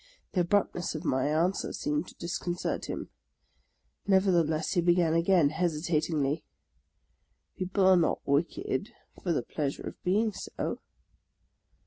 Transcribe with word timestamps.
The 0.31 0.41
abruptness 0.41 0.95
of 0.95 1.05
my 1.05 1.27
answer 1.27 1.71
seemed 1.73 2.07
to 2.07 2.15
disconcert 2.15 2.85
him. 2.85 3.09
Nevertheless, 4.07 4.71
he 4.71 4.81
began 4.81 5.13
again, 5.13 5.49
hesitatingly, 5.51 6.43
—"People 7.59 7.85
are 7.85 7.95
not 7.97 8.27
wicked 8.27 8.89
for 9.21 9.31
the 9.31 9.43
pleasure 9.43 9.83
of 9.83 10.01
being 10.03 10.31
so? 10.33 10.79